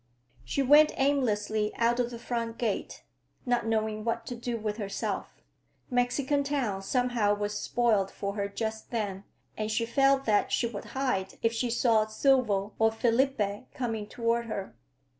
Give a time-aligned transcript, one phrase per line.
[0.43, 3.03] She went aimlessly out of the front gate,
[3.45, 5.27] not knowing what to do with herself.
[5.91, 9.25] Mexican Town, somehow, was spoiled for her just then,
[9.55, 14.47] and she felt that she would hide if she saw Silvo or Felipe coming toward
[14.47, 14.75] her.